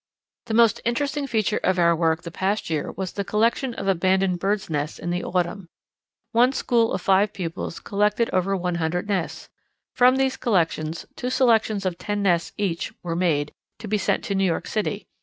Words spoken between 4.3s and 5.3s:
birds' nests in the